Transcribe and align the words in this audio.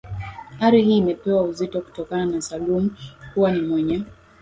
ari 0.65 0.81
hii 0.81 0.97
imepewa 0.97 1.43
uzito 1.43 1.81
kutokana 1.81 2.25
na 2.25 2.41
salum 2.41 2.95
kuwa 3.33 3.51
ni 3.51 3.61
mwenye 3.61 4.03